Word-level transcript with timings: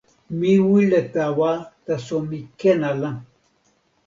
mi 0.37 0.51
wile 0.69 0.99
tawa, 1.13 1.51
taso 1.85 2.15
mi 2.29 2.39
ken 2.59 2.81
ala. 2.91 3.09